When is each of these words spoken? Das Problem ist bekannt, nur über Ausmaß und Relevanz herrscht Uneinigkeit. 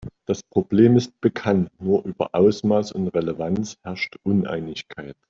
Das 0.25 0.41
Problem 0.41 0.97
ist 0.97 1.21
bekannt, 1.21 1.69
nur 1.79 2.03
über 2.07 2.33
Ausmaß 2.33 2.91
und 2.93 3.09
Relevanz 3.09 3.77
herrscht 3.83 4.15
Uneinigkeit. 4.23 5.15